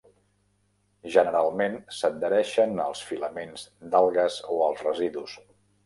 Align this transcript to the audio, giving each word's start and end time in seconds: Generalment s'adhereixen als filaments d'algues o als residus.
Generalment 1.15 1.77
s'adhereixen 1.99 2.75
als 2.87 3.05
filaments 3.13 3.69
d'algues 3.95 4.43
o 4.59 4.63
als 4.71 4.87
residus. 4.93 5.43